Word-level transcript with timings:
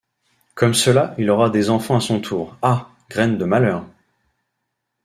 Comme 0.55 0.73
cela, 0.73 1.13
il 1.19 1.29
aura 1.29 1.51
des 1.51 1.69
enfants 1.69 1.95
à 1.95 1.99
son 1.99 2.19
tour.— 2.19 2.57
Ah! 2.63 2.89
graine 3.11 3.37
de 3.37 3.45
malheur! 3.45 3.85